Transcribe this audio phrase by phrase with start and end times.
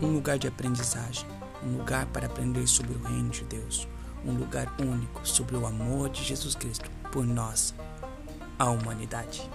[0.00, 1.26] um lugar de aprendizagem,
[1.62, 3.86] um lugar para aprender sobre o reino de Deus,
[4.24, 7.74] um lugar único sobre o amor de Jesus Cristo por nós,
[8.58, 9.48] a humanidade.